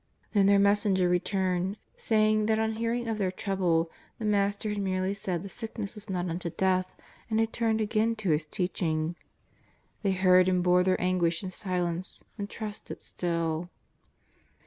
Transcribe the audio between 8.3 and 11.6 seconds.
His teaching. They heard and bore their anguish in